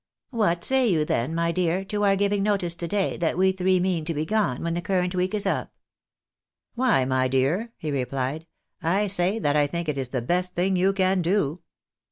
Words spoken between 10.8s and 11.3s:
can